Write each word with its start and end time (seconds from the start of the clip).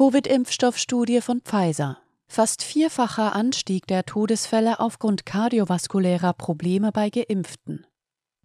Covid-Impfstoffstudie 0.00 1.20
von 1.20 1.42
Pfizer. 1.42 1.98
Fast 2.26 2.62
vierfacher 2.62 3.34
Anstieg 3.34 3.86
der 3.86 4.06
Todesfälle 4.06 4.80
aufgrund 4.80 5.26
kardiovaskulärer 5.26 6.32
Probleme 6.32 6.90
bei 6.90 7.10
Geimpften. 7.10 7.86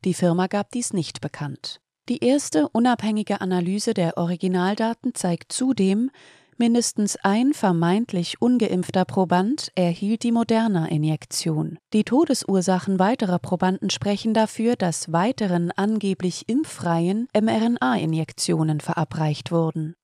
Die 0.03 0.13
Firma 0.13 0.47
gab 0.47 0.69
dies 0.71 0.91
nicht 0.91 1.21
bekannt. 1.21 1.79
Die 2.09 2.25
erste 2.25 2.67
unabhängige 2.67 3.39
Analyse 3.39 3.93
der 3.93 4.17
Originaldaten 4.17 5.15
zeigt 5.15 5.53
zudem, 5.53 6.11
Mindestens 6.57 7.15
ein 7.23 7.53
vermeintlich 7.53 8.41
ungeimpfter 8.41 9.05
Proband 9.05 9.71
erhielt 9.75 10.23
die 10.23 10.33
Moderna-Injektion. 10.33 11.79
Die 11.93 12.03
Todesursachen 12.03 12.99
weiterer 12.99 13.39
Probanden 13.39 13.89
sprechen 13.89 14.33
dafür, 14.33 14.75
dass 14.75 15.13
weiteren 15.13 15.71
angeblich 15.71 16.49
impffreien 16.49 17.29
mRNA-Injektionen 17.33 18.81
verabreicht 18.81 19.53
wurden. 19.53 19.95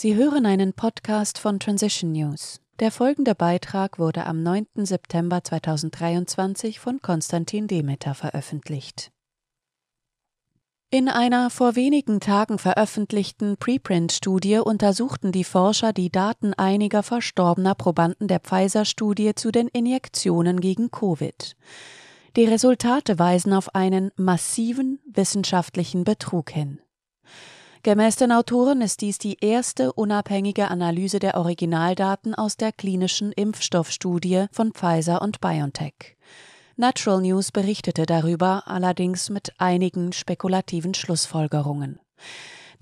Sie 0.00 0.14
hören 0.14 0.46
einen 0.46 0.74
Podcast 0.74 1.38
von 1.38 1.58
Transition 1.58 2.12
News. 2.12 2.60
Der 2.78 2.92
folgende 2.92 3.34
Beitrag 3.34 3.98
wurde 3.98 4.26
am 4.26 4.44
9. 4.44 4.68
September 4.86 5.42
2023 5.42 6.78
von 6.78 7.02
Konstantin 7.02 7.66
Demeter 7.66 8.14
veröffentlicht. 8.14 9.10
In 10.90 11.08
einer 11.08 11.50
vor 11.50 11.74
wenigen 11.74 12.20
Tagen 12.20 12.60
veröffentlichten 12.60 13.56
Preprint-Studie 13.56 14.58
untersuchten 14.58 15.32
die 15.32 15.42
Forscher 15.42 15.92
die 15.92 16.12
Daten 16.12 16.54
einiger 16.54 17.02
verstorbener 17.02 17.74
Probanden 17.74 18.28
der 18.28 18.38
Pfizer-Studie 18.38 19.34
zu 19.34 19.50
den 19.50 19.66
Injektionen 19.66 20.60
gegen 20.60 20.92
Covid. 20.92 21.56
Die 22.36 22.44
Resultate 22.44 23.18
weisen 23.18 23.52
auf 23.52 23.74
einen 23.74 24.12
massiven 24.14 25.00
wissenschaftlichen 25.06 26.04
Betrug 26.04 26.50
hin. 26.50 26.78
Gemäß 27.88 28.16
den 28.16 28.32
Autoren 28.32 28.82
ist 28.82 29.00
dies 29.00 29.16
die 29.16 29.38
erste 29.40 29.94
unabhängige 29.94 30.68
Analyse 30.68 31.20
der 31.20 31.38
Originaldaten 31.38 32.34
aus 32.34 32.58
der 32.58 32.70
klinischen 32.70 33.32
Impfstoffstudie 33.32 34.44
von 34.52 34.72
Pfizer 34.72 35.22
und 35.22 35.40
BioNTech. 35.40 36.18
Natural 36.76 37.22
News 37.22 37.50
berichtete 37.50 38.04
darüber, 38.04 38.64
allerdings 38.66 39.30
mit 39.30 39.54
einigen 39.56 40.12
spekulativen 40.12 40.92
Schlussfolgerungen. 40.92 41.98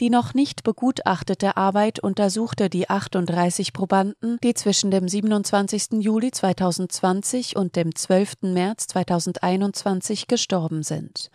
Die 0.01 0.11
noch 0.11 0.35
nicht 0.35 0.65
begutachtete 0.65 1.57
Arbeit 1.57 2.01
untersuchte 2.01 2.69
die 2.69 2.91
38 2.91 3.73
Probanden, 3.73 4.39
die 4.43 4.55
zwischen 4.55 4.91
dem 4.91 5.07
27. 5.07 6.03
Juli 6.03 6.33
2020 6.33 7.55
und 7.55 7.77
dem 7.77 7.95
12. 7.95 8.39
März 8.43 8.89
2021 8.89 10.27
gestorben 10.27 10.83
sind. 10.83 11.31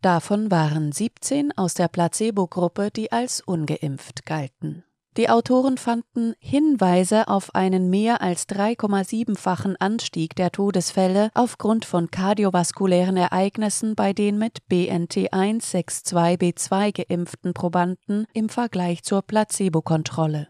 Davon 0.00 0.52
waren 0.52 0.92
17 0.92 1.58
aus 1.58 1.74
der 1.74 1.88
Placebo-Gruppe, 1.88 2.90
die 2.94 3.10
als 3.10 3.40
ungeimpft 3.40 4.24
galten. 4.26 4.84
Die 5.16 5.28
Autoren 5.28 5.78
fanden 5.78 6.34
Hinweise 6.38 7.26
auf 7.26 7.52
einen 7.56 7.90
mehr 7.90 8.22
als 8.22 8.48
3,7-fachen 8.48 9.74
Anstieg 9.80 10.36
der 10.36 10.52
Todesfälle 10.52 11.30
aufgrund 11.34 11.84
von 11.84 12.12
kardiovaskulären 12.12 13.16
Ereignissen 13.16 13.96
bei 13.96 14.12
den 14.12 14.38
mit 14.38 14.60
BNT162b2 14.70 17.04
geimpften 17.04 17.52
Probanden 17.52 18.28
im 18.32 18.48
Vergleich 18.48 19.02
zur 19.02 19.22
Placebo-Kontrolle. 19.22 20.46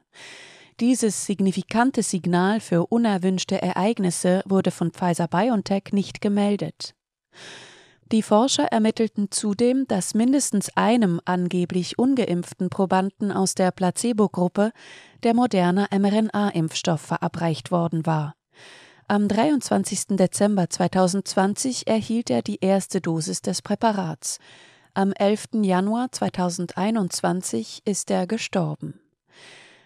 Dieses 0.80 1.24
signifikante 1.24 2.02
Signal 2.02 2.60
für 2.60 2.88
unerwünschte 2.88 3.62
Ereignisse 3.62 4.42
wurde 4.44 4.70
von 4.70 4.90
Pfizer 4.90 5.28
BioNTech 5.28 5.92
nicht 5.92 6.20
gemeldet. 6.20 6.94
Die 8.10 8.22
Forscher 8.22 8.64
ermittelten 8.64 9.30
zudem, 9.30 9.86
dass 9.86 10.14
mindestens 10.14 10.74
einem 10.76 11.20
angeblich 11.26 11.98
ungeimpften 11.98 12.70
Probanden 12.70 13.30
aus 13.30 13.54
der 13.54 13.70
Placebo-Gruppe 13.70 14.72
der 15.24 15.34
moderne 15.34 15.88
mRNA-Impfstoff 15.90 17.02
verabreicht 17.02 17.70
worden 17.70 18.06
war. 18.06 18.34
Am 19.08 19.28
23. 19.28 20.16
Dezember 20.16 20.70
2020 20.70 21.86
erhielt 21.86 22.30
er 22.30 22.40
die 22.40 22.58
erste 22.60 23.02
Dosis 23.02 23.42
des 23.42 23.60
Präparats. 23.60 24.38
Am 24.94 25.12
11. 25.12 25.62
Januar 25.62 26.10
2021 26.10 27.82
ist 27.84 28.10
er 28.10 28.26
gestorben. 28.26 29.00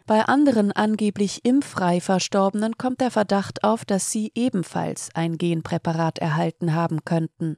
Bei 0.06 0.24
anderen 0.24 0.72
angeblich 0.72 1.44
impffrei 1.44 2.00
Verstorbenen 2.00 2.76
kommt 2.76 3.00
der 3.00 3.10
Verdacht 3.10 3.64
auf, 3.64 3.84
dass 3.84 4.10
sie 4.10 4.30
ebenfalls 4.34 5.10
ein 5.14 5.38
Genpräparat 5.38 6.18
erhalten 6.18 6.74
haben 6.74 7.04
könnten. 7.04 7.56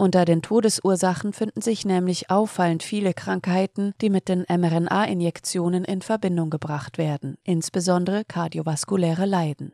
Unter 0.00 0.24
den 0.24 0.42
Todesursachen 0.42 1.32
finden 1.32 1.60
sich 1.60 1.84
nämlich 1.84 2.30
auffallend 2.30 2.84
viele 2.84 3.14
Krankheiten, 3.14 3.94
die 4.00 4.10
mit 4.10 4.28
den 4.28 4.44
mRNA-Injektionen 4.48 5.84
in 5.84 6.02
Verbindung 6.02 6.50
gebracht 6.50 6.98
werden, 6.98 7.36
insbesondere 7.42 8.24
kardiovaskuläre 8.24 9.26
Leiden. 9.26 9.72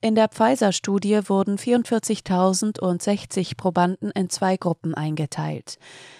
In 0.00 0.14
der 0.14 0.28
Pfizer-Studie 0.28 1.28
wurden 1.28 1.58
44.060 1.58 3.58
Probanden 3.58 4.10
in 4.12 4.30
zwei 4.30 4.56
Gruppen 4.56 4.94
eingeteilt, 4.94 5.76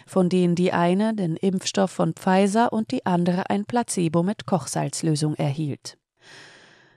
von 0.07 0.29
denen 0.29 0.55
die 0.55 0.75
eine 0.75 1.15
den 1.15 1.37
Impfstoff 1.37 1.91
von 1.91 2.13
Pfizer 2.13 2.71
und 2.71 2.91
die 2.91 3.07
andere 3.07 3.49
ein 3.49 3.65
Placebo 3.65 4.23
mit 4.23 4.45
Kochsalzlösung 4.45 5.37
erhielt. 5.37 5.97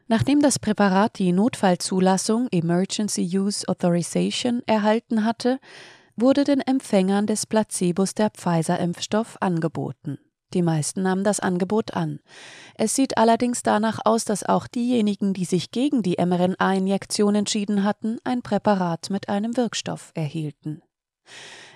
Nachdem 0.08 0.42
das 0.42 0.60
Präparat 0.60 1.18
die 1.18 1.32
Notfallzulassung 1.32 2.50
Emergency 2.52 3.22
Use 3.38 3.66
Authorization 3.70 4.62
erhalten 4.66 5.24
hatte, 5.24 5.60
wurde 6.22 6.44
den 6.44 6.62
Empfängern 6.62 7.28
des 7.28 7.46
Placebos 7.46 8.14
der 8.14 8.30
Pfizer-Impfstoff 8.30 9.38
angeboten. 9.42 10.20
Die 10.54 10.62
meisten 10.64 11.04
nahmen 11.04 11.24
das 11.24 11.40
Angebot 11.40 11.94
an. 11.94 12.20
Es 12.76 12.96
sieht 12.96 13.18
allerdings 13.18 13.62
danach 13.62 14.00
aus, 14.04 14.26
dass 14.26 14.44
auch 14.44 14.68
diejenigen, 14.68 15.34
die 15.34 15.46
sich 15.46 15.72
gegen 15.72 16.02
die 16.02 16.18
mRNA-Injektion 16.20 17.36
entschieden 17.36 17.84
hatten, 17.84 18.18
ein 18.24 18.42
Präparat 18.42 19.10
mit 19.12 19.30
einem 19.30 19.56
Wirkstoff 19.56 20.12
erhielten. 20.16 20.82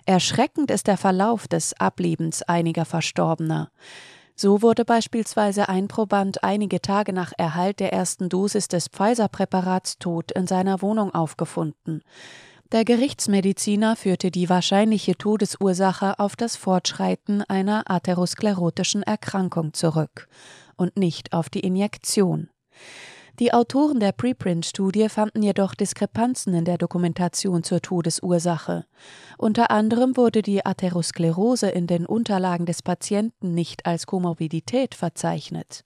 Erschreckend 0.05 0.71
ist 0.71 0.87
der 0.87 0.97
Verlauf 0.97 1.47
des 1.47 1.79
Ablebens 1.79 2.41
einiger 2.41 2.85
Verstorbener. 2.85 3.69
So 4.35 4.63
wurde 4.63 4.83
beispielsweise 4.83 5.69
ein 5.69 5.87
Proband 5.87 6.43
einige 6.43 6.81
Tage 6.81 7.13
nach 7.13 7.33
Erhalt 7.37 7.79
der 7.79 7.93
ersten 7.93 8.29
Dosis 8.29 8.67
des 8.67 8.87
Pfizer-Präparats 8.87 9.99
tot 9.99 10.31
in 10.31 10.47
seiner 10.47 10.81
Wohnung 10.81 11.13
aufgefunden. 11.13 12.01
Der 12.73 12.85
Gerichtsmediziner 12.85 13.95
führte 13.95 14.31
die 14.31 14.49
wahrscheinliche 14.49 15.15
Todesursache 15.15 16.17
auf 16.17 16.35
das 16.35 16.55
Fortschreiten 16.55 17.43
einer 17.43 17.83
atherosklerotischen 17.85 19.03
Erkrankung 19.03 19.75
zurück 19.75 20.27
und 20.75 20.97
nicht 20.97 21.33
auf 21.33 21.51
die 21.51 21.59
Injektion. 21.59 22.49
Die 23.39 23.53
Autoren 23.53 23.99
der 23.99 24.11
Preprint-Studie 24.11 25.07
fanden 25.09 25.43
jedoch 25.43 25.75
Diskrepanzen 25.75 26.55
in 26.55 26.65
der 26.65 26.79
Dokumentation 26.79 27.61
zur 27.61 27.79
Todesursache. 27.79 28.85
Unter 29.37 29.69
anderem 29.69 30.17
wurde 30.17 30.41
die 30.41 30.65
Atherosklerose 30.65 31.69
in 31.69 31.85
den 31.85 32.07
Unterlagen 32.07 32.65
des 32.65 32.81
Patienten 32.81 33.53
nicht 33.53 33.85
als 33.85 34.07
Komorbidität 34.07 34.95
verzeichnet. 34.95 35.85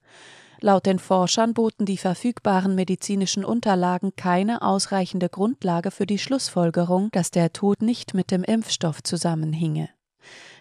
Laut 0.60 0.86
den 0.86 1.00
Forschern 1.00 1.54
boten 1.54 1.86
die 1.86 1.98
verfügbaren 1.98 2.76
medizinischen 2.76 3.46
Unterlagen 3.46 4.16
keine 4.16 4.62
ausreichende 4.62 5.30
Grundlage 5.30 5.92
für 5.92 6.06
die 6.06 6.18
Schlussfolgerung, 6.18 7.10
dass 7.12 7.32
der 7.32 7.54
Tod 7.54 7.82
nicht 7.82 8.14
mit 8.14 8.32
dem 8.32 8.44
Impfstoff 8.44 9.04
zusammenhinge. 9.04 9.90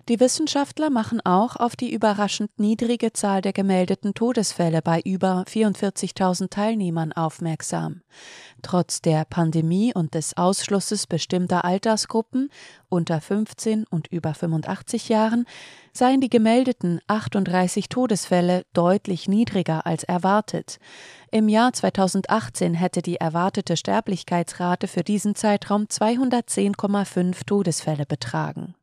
Die 0.09 0.21
Wissenschaftler 0.21 0.89
machen 0.89 1.21
auch 1.25 1.56
auf 1.56 1.75
die 1.75 1.93
überraschend 1.93 2.61
niedrige 2.61 3.12
Zahl 3.12 3.41
der 3.43 3.53
gemeldeten 3.53 4.15
Todesfälle 4.15 4.81
bei 4.81 5.00
über 5.00 5.43
44.000 5.49 6.49
Teilnehmern 6.49 7.12
aufmerksam. 7.12 8.03
Trotz 8.62 9.03
der 9.03 9.25
Pandemie 9.25 9.93
und 9.93 10.15
des 10.15 10.37
Ausschlusses 10.37 11.09
bestimmter 11.09 11.65
Altersgruppen 11.65 12.50
unter 12.89 13.21
15 13.21 13.84
und 13.91 14.06
über 14.06 14.33
85 14.33 15.09
Jahren 15.09 15.45
seien 15.93 16.21
die 16.21 16.31
gemeldeten 16.31 17.00
38 17.09 17.89
Todesfälle 17.89 18.62
deutlich 18.75 19.27
niedriger 19.27 19.86
als 19.86 20.04
erwartet. 20.04 20.78
Im 21.33 21.48
Jahr 21.48 21.72
2018 21.72 22.75
hätte 22.75 23.03
die 23.03 23.16
erwartete 23.16 23.77
Sterblichkeitsrate 23.77 24.86
für 24.86 25.03
diesen 25.03 25.34
Zeitraum 25.34 25.86
210,5 25.86 27.45
Todesfälle 27.45 28.07
betragen. 28.07 28.77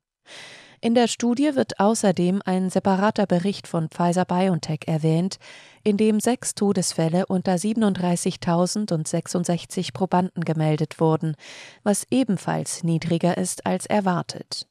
In 0.83 0.93
der 0.95 1.07
Studie 1.07 1.55
wird 1.55 1.79
außerdem 1.79 2.41
ein 2.43 2.69
separater 2.69 3.25
Bericht 3.25 3.69
von 3.69 3.87
Pfizer 3.87 4.25
BioNTech 4.25 4.81
erwähnt, 4.85 5.37
in 5.81 5.95
dem 5.95 6.19
sechs 6.19 6.55
Todesfälle 6.55 7.25
unter 7.27 7.53
37.066 7.53 9.93
Probanden 9.93 10.43
gemeldet 10.43 10.99
wurden, 10.99 11.37
was 11.83 12.05
ebenfalls 12.11 12.83
niedriger 12.83 13.37
ist 13.37 13.65
als 13.65 13.85
erwartet. 13.85 14.67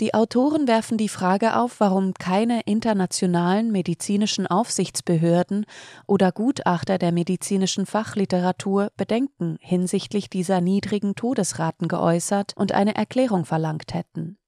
Die 0.00 0.14
Autoren 0.14 0.66
werfen 0.66 0.98
die 0.98 1.08
Frage 1.08 1.58
auf, 1.58 1.78
warum 1.78 2.14
keine 2.14 2.62
internationalen 2.62 3.70
medizinischen 3.70 4.48
Aufsichtsbehörden 4.48 5.64
oder 6.08 6.32
Gutachter 6.32 6.98
der 6.98 7.12
medizinischen 7.12 7.86
Fachliteratur 7.86 8.90
Bedenken 8.96 9.58
hinsichtlich 9.60 10.28
dieser 10.28 10.60
niedrigen 10.60 11.14
Todesraten 11.14 11.86
geäußert 11.86 12.54
und 12.56 12.72
eine 12.72 12.96
Erklärung 12.96 13.44
verlangt 13.44 13.94
hätten. 13.94 14.38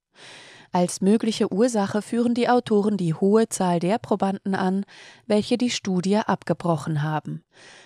Als 0.76 1.00
mögliche 1.00 1.50
Ursache 1.50 2.02
führen 2.02 2.34
die 2.34 2.50
Autoren 2.50 2.98
die 2.98 3.14
hohe 3.14 3.48
Zahl 3.48 3.80
der 3.80 3.96
Probanden 3.96 4.54
an, 4.54 4.84
welche 5.26 5.56
die 5.56 5.70
Studie 5.70 6.18
abgebrochen 6.18 7.02
haben. 7.02 7.42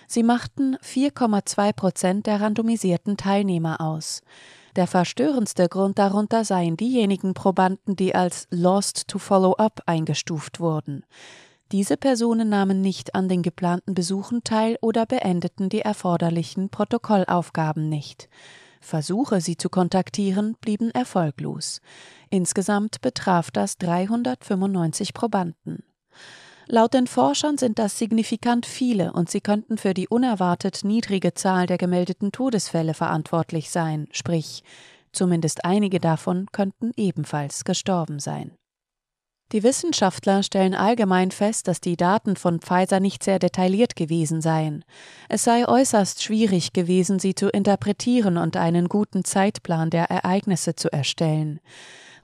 Sie 0.07 0.23
machten 0.23 0.75
4,2 0.83 1.71
Prozent 1.71 2.27
der 2.27 2.41
randomisierten 2.41 3.15
Teilnehmer 3.15 3.79
aus. 3.79 4.19
Der 4.75 4.87
verstörendste 4.87 5.69
Grund 5.69 5.99
darunter 5.99 6.43
seien 6.43 6.75
diejenigen 6.75 7.33
Probanden, 7.33 7.95
die 7.95 8.13
als 8.13 8.49
Lost 8.51 9.07
to 9.07 9.19
Follow 9.19 9.53
Up 9.53 9.79
eingestuft 9.85 10.59
wurden. 10.59 11.05
Diese 11.71 11.95
Personen 11.95 12.49
nahmen 12.49 12.81
nicht 12.81 13.15
an 13.15 13.29
den 13.29 13.41
geplanten 13.41 13.93
Besuchen 13.93 14.43
teil 14.43 14.77
oder 14.81 15.05
beendeten 15.05 15.69
die 15.69 15.79
erforderlichen 15.79 16.67
Protokollaufgaben 16.67 17.87
nicht. 17.87 18.27
Versuche, 18.81 19.39
sie 19.39 19.55
zu 19.55 19.69
kontaktieren, 19.69 20.55
blieben 20.59 20.91
erfolglos. 20.91 21.79
Insgesamt 22.29 23.01
betraf 23.01 23.51
das 23.51 23.77
395 23.77 25.13
Probanden. 25.13 25.83
Laut 26.67 26.93
den 26.93 27.07
Forschern 27.07 27.57
sind 27.57 27.79
das 27.79 27.97
signifikant 27.97 28.65
viele 28.65 29.13
und 29.13 29.29
sie 29.29 29.41
könnten 29.41 29.77
für 29.77 29.93
die 29.93 30.07
unerwartet 30.07 30.81
niedrige 30.83 31.33
Zahl 31.33 31.67
der 31.67 31.77
gemeldeten 31.77 32.31
Todesfälle 32.31 32.93
verantwortlich 32.93 33.69
sein, 33.69 34.07
sprich, 34.11 34.63
zumindest 35.11 35.65
einige 35.65 35.99
davon 35.99 36.47
könnten 36.51 36.91
ebenfalls 36.95 37.65
gestorben 37.65 38.19
sein. 38.19 38.51
Die 39.51 39.63
Wissenschaftler 39.63 40.43
stellen 40.43 40.73
allgemein 40.73 41.31
fest, 41.31 41.67
dass 41.67 41.81
die 41.81 41.97
Daten 41.97 42.37
von 42.37 42.61
Pfizer 42.61 43.01
nicht 43.01 43.21
sehr 43.21 43.37
detailliert 43.37 43.97
gewesen 43.97 44.41
seien. 44.41 44.85
Es 45.27 45.43
sei 45.43 45.67
äußerst 45.67 46.23
schwierig 46.23 46.71
gewesen, 46.71 47.19
sie 47.19 47.35
zu 47.35 47.49
interpretieren 47.49 48.37
und 48.37 48.55
einen 48.55 48.87
guten 48.87 49.25
Zeitplan 49.25 49.89
der 49.89 50.05
Ereignisse 50.05 50.75
zu 50.75 50.91
erstellen. 50.93 51.59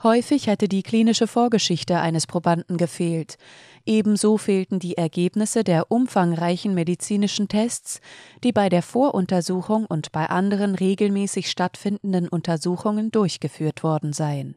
Häufig 0.03 0.47
hätte 0.47 0.69
die 0.69 0.83
klinische 0.83 1.27
Vorgeschichte 1.27 2.00
eines 2.00 2.27
Probanden 2.27 2.77
gefehlt. 2.77 3.38
Ebenso 3.85 4.38
fehlten 4.38 4.80
die 4.80 4.95
Ergebnisse 4.95 5.63
der 5.63 5.91
umfangreichen 5.91 6.73
medizinischen 6.75 7.50
Tests, 7.50 8.00
die 8.44 8.53
bei 8.53 8.69
der 8.69 8.83
Voruntersuchung 8.83 9.85
und 9.85 10.12
bei 10.13 10.27
anderen 10.27 10.75
regelmäßig 10.75 11.50
stattfindenden 11.50 12.30
Untersuchungen 12.30 13.12
durchgeführt 13.12 13.83
worden 13.83 14.13
seien. 14.13 14.56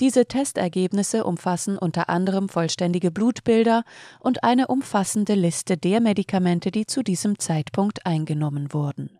Diese 0.00 0.26
Testergebnisse 0.26 1.24
umfassen 1.24 1.78
unter 1.78 2.10
anderem 2.10 2.48
vollständige 2.48 3.10
Blutbilder 3.10 3.82
und 4.20 4.44
eine 4.44 4.66
umfassende 4.66 5.34
Liste 5.34 5.78
der 5.78 6.00
Medikamente, 6.00 6.70
die 6.70 6.86
zu 6.86 7.02
diesem 7.02 7.38
Zeitpunkt 7.38 8.04
eingenommen 8.04 8.74
wurden. 8.74 9.18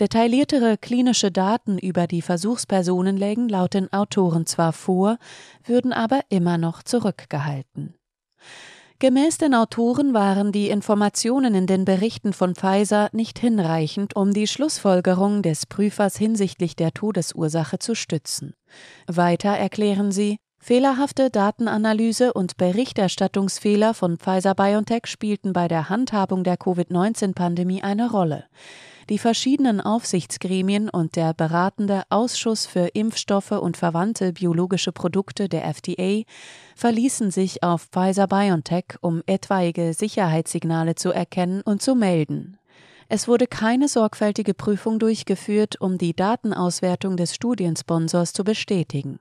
Detailliertere 0.00 0.78
klinische 0.78 1.30
Daten 1.30 1.78
über 1.78 2.06
die 2.06 2.22
Versuchspersonen 2.22 3.16
lägen 3.16 3.48
laut 3.48 3.74
den 3.74 3.92
Autoren 3.92 4.46
zwar 4.46 4.72
vor, 4.72 5.18
würden 5.64 5.92
aber 5.92 6.22
immer 6.30 6.58
noch 6.58 6.82
zurückgehalten. 6.82 7.94
Gemäß 9.02 9.36
den 9.36 9.52
Autoren 9.52 10.14
waren 10.14 10.52
die 10.52 10.68
Informationen 10.68 11.56
in 11.56 11.66
den 11.66 11.84
Berichten 11.84 12.32
von 12.32 12.54
Pfizer 12.54 13.08
nicht 13.10 13.40
hinreichend, 13.40 14.14
um 14.14 14.32
die 14.32 14.46
Schlussfolgerung 14.46 15.42
des 15.42 15.66
Prüfers 15.66 16.16
hinsichtlich 16.16 16.76
der 16.76 16.92
Todesursache 16.92 17.80
zu 17.80 17.96
stützen. 17.96 18.54
Weiter 19.08 19.48
erklären 19.48 20.12
sie, 20.12 20.36
Fehlerhafte 20.60 21.30
Datenanalyse 21.30 22.32
und 22.32 22.56
Berichterstattungsfehler 22.56 23.92
von 23.92 24.18
Pfizer 24.18 24.54
BioNTech 24.54 25.06
spielten 25.06 25.52
bei 25.52 25.66
der 25.66 25.88
Handhabung 25.88 26.44
der 26.44 26.56
Covid-19-Pandemie 26.56 27.82
eine 27.82 28.08
Rolle. 28.08 28.44
Die 29.12 29.18
verschiedenen 29.18 29.82
Aufsichtsgremien 29.82 30.88
und 30.88 31.16
der 31.16 31.34
beratende 31.34 32.04
Ausschuss 32.08 32.64
für 32.64 32.86
Impfstoffe 32.94 33.50
und 33.50 33.76
verwandte 33.76 34.32
biologische 34.32 34.90
Produkte 34.90 35.50
der 35.50 35.66
FDA 35.66 36.22
verließen 36.76 37.30
sich 37.30 37.62
auf 37.62 37.88
Pfizer 37.92 38.26
BioNTech, 38.26 38.96
um 39.02 39.22
etwaige 39.26 39.92
Sicherheitssignale 39.92 40.94
zu 40.94 41.12
erkennen 41.12 41.60
und 41.60 41.82
zu 41.82 41.94
melden. 41.94 42.56
Es 43.10 43.28
wurde 43.28 43.46
keine 43.46 43.86
sorgfältige 43.86 44.54
Prüfung 44.54 44.98
durchgeführt, 44.98 45.78
um 45.78 45.98
die 45.98 46.16
Datenauswertung 46.16 47.18
des 47.18 47.34
Studiensponsors 47.34 48.32
zu 48.32 48.44
bestätigen. 48.44 49.20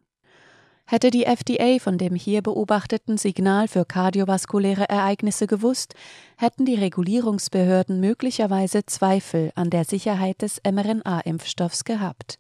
Hätte 0.92 1.10
die 1.10 1.24
FDA 1.24 1.80
von 1.80 1.98
dem 1.98 2.16
hier 2.16 2.42
beobachteten 2.42 3.18
Signal 3.18 3.70
für 3.70 3.86
kardiovaskuläre 3.86 4.90
Ereignisse 4.90 5.48
gewusst, 5.48 5.96
hätten 6.36 6.66
die 6.66 6.76
Regulierungsbehörden 6.76 8.02
möglicherweise 8.02 8.86
Zweifel 8.86 9.54
an 9.56 9.70
der 9.70 9.86
Sicherheit 9.86 10.42
des 10.42 10.62
mRNA-Impfstoffs 10.66 11.86
gehabt, 11.86 12.38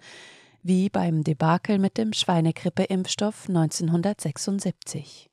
wie 0.64 0.90
beim 0.90 1.24
Debakel 1.24 1.80
mit 1.80 1.98
dem 1.98 2.12
Schweinegrippe-Impfstoff 2.12 3.48
1976. 3.48 5.30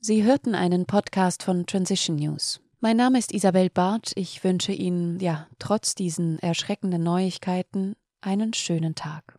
Sie 0.00 0.24
hörten 0.24 0.54
einen 0.54 0.86
Podcast 0.86 1.42
von 1.42 1.66
Transition 1.66 2.16
News. 2.16 2.62
Mein 2.80 2.96
Name 2.96 3.18
ist 3.18 3.34
Isabel 3.34 3.68
Barth. 3.68 4.12
Ich 4.16 4.42
wünsche 4.42 4.72
Ihnen, 4.72 5.20
ja, 5.20 5.48
trotz 5.58 5.94
diesen 5.94 6.38
erschreckenden 6.38 7.02
Neuigkeiten, 7.02 7.94
einen 8.22 8.54
schönen 8.54 8.94
Tag. 8.94 9.38